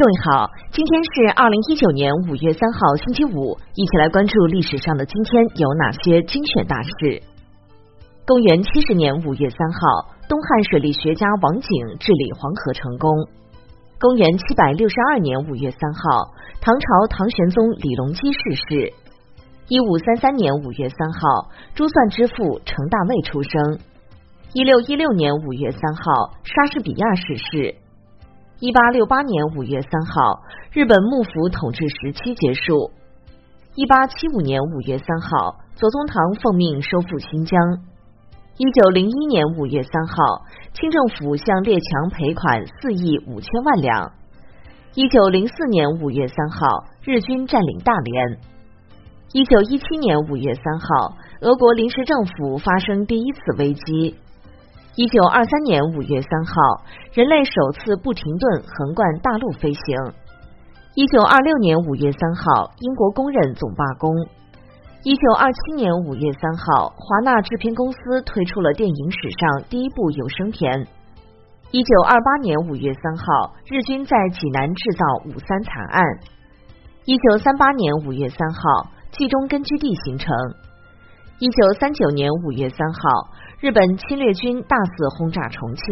[0.00, 7.22] 各位好，今天是二零一九年五月三号，星期五，一起来关注历史上的今天有哪些精选大事。
[8.24, 11.68] 公元七十年五月三号，东汉水利学家王景
[11.98, 13.10] 治理黄河成功。
[14.00, 16.32] 公元七百六十二年五月三号，
[16.62, 18.94] 唐朝唐玄宗李隆基逝世。
[19.68, 23.78] 一五三三年五月三号，珠算之父程大卫出生。
[24.54, 27.74] 一六一六年五月三号，莎士比亚逝世。
[28.60, 32.90] 一八六八年五月三号，日本幕府统治时期结束。
[33.74, 37.58] 一八七五年五月三号，左宗棠奉命收复新疆。
[38.58, 44.12] 一九零一年五月三号，清政府向列强赔款四亿五千万两。
[44.92, 48.40] 一九零四年五月三号，日军占领大连。
[49.32, 54.16] 一九一七年五月三号，俄国临时政府发生第一次危机。
[55.00, 59.82] 一九二三年五月三号，人类首次不停顿横贯大陆飞行。
[60.94, 64.12] 一九二六年五月三号，英国工人总罢工。
[65.02, 70.86] 一九二七年五月三号，华纳制片公司推出了电影史上第一部有声片。
[71.70, 76.04] 一九二八年五月三号，日军在济南制造五三惨案。
[77.06, 80.28] 一九三八年五月三号，冀中根据地形成。
[81.40, 83.00] 一九三九年五月三号。
[83.60, 85.84] 日本侵略军大肆轰炸重庆。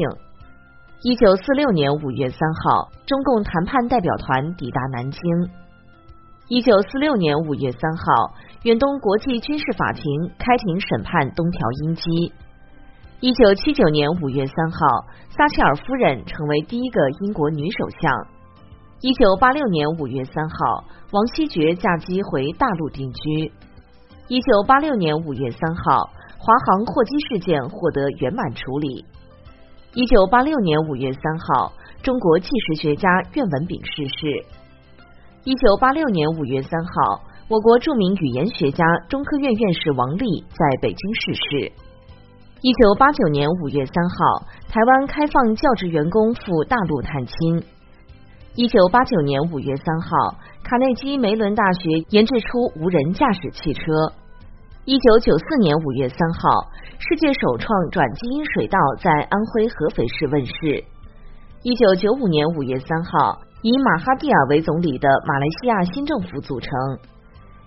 [1.00, 5.20] 一九四六年五月三号，中共谈判代表团抵达南京。
[6.48, 10.04] 一九四六年五月三号，远东国际军事法庭
[10.38, 12.30] 开庭审判东条英机。
[13.20, 18.26] 一九七九年五月三号，撒切尔夫人成为第一个英国女首相。
[19.00, 23.50] 一九八六年五月三号，王希爵驾机回大陆定居。
[24.28, 26.10] 一九八六年五月三号。
[26.40, 29.04] 华航货机事件获得圆满处理。
[29.92, 34.46] 一九八六年五月三号，中国计时学家苑文炳逝世。
[35.44, 41.72] 一九八六年五月三号，我国著名语言学家、中科院院士王立在北京逝世。
[42.60, 47.62] 一九八九年五月三号，台湾开放教职员工赴大陆探亲。
[48.54, 53.82] 一九八九年五月三号，卡内基梅伦大学研制出无人驾驶汽车。
[54.88, 56.48] 一九九四年五月三号，
[56.98, 60.82] 世界首创转基因水稻在安徽合肥市问世。
[61.62, 66.72] 一九九五年五月三号，以马哈蒂尔为总理的马来西亚新政府组成。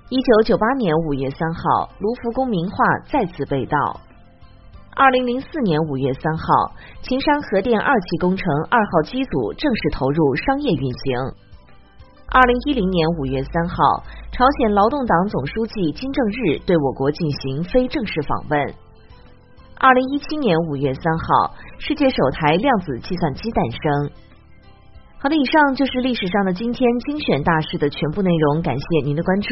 [0.10, 3.78] 一九九八年五月三号，卢浮宫名画再次被盗。
[4.96, 11.36] 二零零四年五月三号，秦山核电二期工程二号机组正式投入商业运行。
[12.34, 13.76] 二零一零年五月三号。
[14.32, 18.74] 朝鲜劳动党总书记金正日对我国进行非正式访问。
[19.78, 24.12] 二零一七年五月三号，世界首台量子计算机诞生。
[25.20, 29.50] 好的，以上就是历史上的今天精选大事的全部内容，感谢您的关注。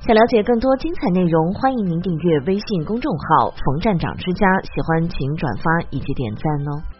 [0.00, 6.97] 想了解更多精彩内容，欢迎您订阅微信公众号“冯站长之家”，喜欢请转发以及点赞哦。